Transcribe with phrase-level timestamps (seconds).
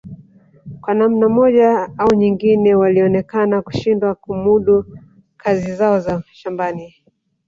[0.81, 4.85] kwa namna moja au nyingine walionekana kushindwa kumudu
[5.37, 6.95] kazi zao za shambani